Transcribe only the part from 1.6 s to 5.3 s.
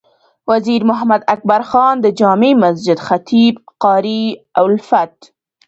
خان د جامع مسجد خطیب قاري الفت،